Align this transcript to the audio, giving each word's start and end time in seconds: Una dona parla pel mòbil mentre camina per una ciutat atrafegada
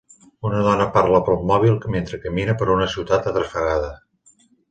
Una 0.51 0.61
dona 0.67 0.87
parla 0.95 1.19
pel 1.27 1.43
mòbil 1.51 1.75
mentre 1.97 2.19
camina 2.25 2.57
per 2.61 2.69
una 2.79 2.87
ciutat 2.97 3.31
atrafegada 3.33 3.93